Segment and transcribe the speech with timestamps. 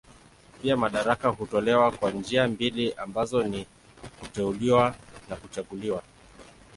[0.61, 3.65] Pia madaraka hutolewa kwa njia mbili ambazo ni
[4.19, 4.95] kuteuliwa
[5.29, 6.03] na kuchaguliwa.